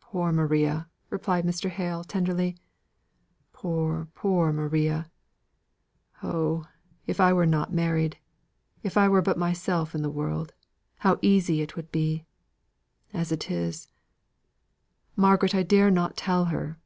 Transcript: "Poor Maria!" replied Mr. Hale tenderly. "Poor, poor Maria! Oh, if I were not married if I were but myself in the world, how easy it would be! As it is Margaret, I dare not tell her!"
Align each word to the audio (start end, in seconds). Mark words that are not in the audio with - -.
"Poor 0.00 0.32
Maria!" 0.32 0.88
replied 1.08 1.44
Mr. 1.44 1.70
Hale 1.70 2.02
tenderly. 2.02 2.56
"Poor, 3.52 4.08
poor 4.12 4.52
Maria! 4.52 5.08
Oh, 6.20 6.66
if 7.06 7.20
I 7.20 7.32
were 7.32 7.46
not 7.46 7.72
married 7.72 8.18
if 8.82 8.96
I 8.96 9.08
were 9.08 9.22
but 9.22 9.38
myself 9.38 9.94
in 9.94 10.02
the 10.02 10.10
world, 10.10 10.52
how 11.06 11.16
easy 11.22 11.60
it 11.62 11.76
would 11.76 11.92
be! 11.92 12.24
As 13.12 13.30
it 13.30 13.52
is 13.52 13.86
Margaret, 15.14 15.54
I 15.54 15.62
dare 15.62 15.92
not 15.92 16.16
tell 16.16 16.46
her!" 16.46 16.80